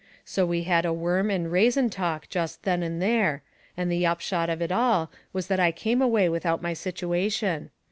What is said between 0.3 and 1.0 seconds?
we had a